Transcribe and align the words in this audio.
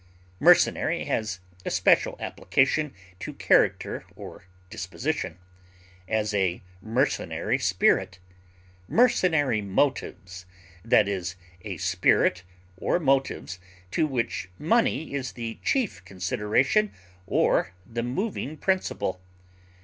Mercenary 0.39 1.03
has 1.05 1.39
especial 1.63 2.15
application 2.19 2.91
to 3.19 3.35
character 3.35 4.03
or 4.15 4.45
disposition; 4.71 5.37
as, 6.07 6.33
a 6.33 6.63
mercenary 6.81 7.59
spirit; 7.59 8.17
mercenary 8.87 9.61
motives 9.61 10.47
i. 10.91 11.03
e., 11.03 11.25
a 11.65 11.77
spirit 11.77 12.41
or 12.77 12.99
motives 12.99 13.59
to 13.91 14.07
which 14.07 14.49
money 14.57 15.13
is 15.13 15.33
the 15.33 15.59
chief 15.63 16.03
consideration 16.03 16.91
or 17.27 17.71
the 17.85 18.01
moving 18.01 18.57
principle. 18.57 19.21